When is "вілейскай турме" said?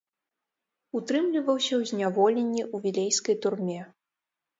2.87-3.77